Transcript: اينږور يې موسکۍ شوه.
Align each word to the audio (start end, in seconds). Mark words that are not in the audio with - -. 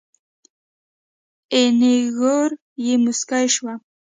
اينږور 1.53 2.49
يې 2.85 2.93
موسکۍ 3.03 3.45
شوه. 3.55 3.73